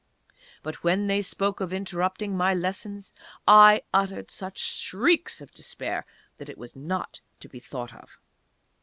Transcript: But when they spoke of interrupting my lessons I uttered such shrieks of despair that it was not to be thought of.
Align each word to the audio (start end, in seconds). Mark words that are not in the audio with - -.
But 0.63 0.83
when 0.83 1.05
they 1.05 1.21
spoke 1.21 1.59
of 1.59 1.71
interrupting 1.71 2.35
my 2.35 2.55
lessons 2.55 3.13
I 3.47 3.83
uttered 3.93 4.31
such 4.31 4.57
shrieks 4.57 5.41
of 5.41 5.53
despair 5.53 6.07
that 6.39 6.49
it 6.49 6.57
was 6.57 6.75
not 6.75 7.21
to 7.39 7.47
be 7.47 7.59
thought 7.59 7.93
of. 7.93 8.17